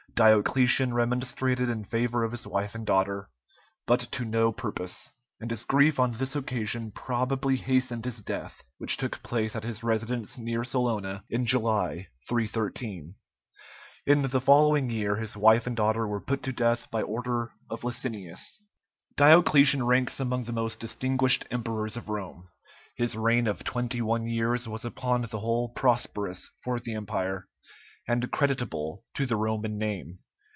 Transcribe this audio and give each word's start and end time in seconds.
Diocletian 0.13 0.93
remonstrated 0.93 1.67
in 1.67 1.83
favor 1.83 2.23
of 2.23 2.31
his 2.31 2.45
wife 2.45 2.75
and 2.75 2.85
daughter, 2.85 3.29
but 3.87 4.01
to 4.11 4.23
no 4.23 4.51
purpose, 4.51 5.11
and 5.39 5.49
his 5.49 5.63
grief 5.63 5.99
on 5.99 6.11
this 6.11 6.35
occasion 6.35 6.91
probably 6.91 7.55
hastened 7.55 8.05
his 8.05 8.21
death, 8.21 8.63
which 8.77 8.97
took 8.97 9.23
place 9.23 9.55
at 9.55 9.63
his 9.63 9.81
residence 9.83 10.37
near 10.37 10.63
Salona 10.63 11.23
in 11.27 11.47
July, 11.47 12.09
313. 12.27 13.15
In 14.05 14.21
the 14.21 14.41
following 14.41 14.91
year 14.91 15.15
his 15.15 15.35
wife 15.35 15.65
and 15.65 15.75
daughter 15.75 16.05
were 16.05 16.21
put 16.21 16.43
to 16.43 16.53
death 16.53 16.91
by 16.91 17.01
order 17.01 17.53
of 17.71 17.83
Licinius. 17.83 18.61
Diocletian 19.15 19.83
ranks 19.83 20.19
among 20.19 20.43
the 20.43 20.53
most 20.53 20.79
distinguished 20.79 21.47
emperors 21.49 21.97
of 21.97 22.09
Rome; 22.09 22.47
his 22.95 23.15
reign 23.17 23.47
of 23.47 23.63
twenty 23.63 24.01
one 24.03 24.27
years 24.27 24.67
was 24.67 24.85
upon 24.85 25.21
the 25.23 25.39
whole 25.39 25.69
prosperous 25.69 26.51
for 26.63 26.77
the 26.77 26.93
empire, 26.93 27.47
and 28.07 28.29
creditable 28.31 29.05
to 29.13 29.27
the 29.27 29.35
Roman 29.35 29.77
name. 29.77 30.17